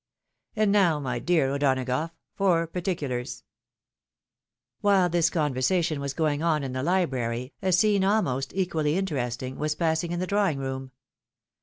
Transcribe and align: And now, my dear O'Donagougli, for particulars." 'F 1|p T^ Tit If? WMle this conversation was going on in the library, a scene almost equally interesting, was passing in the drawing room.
And 0.55 0.71
now, 0.71 0.99
my 0.99 1.19
dear 1.19 1.51
O'Donagougli, 1.51 2.09
for 2.33 2.65
particulars." 2.65 3.43
'F 3.43 3.43
1|p 3.43 3.43
T^ 3.43 3.43
Tit 4.81 4.83
If? 4.83 4.83
WMle 4.83 5.11
this 5.11 5.29
conversation 5.29 5.99
was 5.99 6.13
going 6.15 6.41
on 6.41 6.63
in 6.63 6.73
the 6.73 6.81
library, 6.81 7.53
a 7.61 7.71
scene 7.71 8.03
almost 8.03 8.51
equally 8.55 8.97
interesting, 8.97 9.59
was 9.59 9.75
passing 9.75 10.11
in 10.11 10.19
the 10.19 10.25
drawing 10.25 10.57
room. 10.57 10.89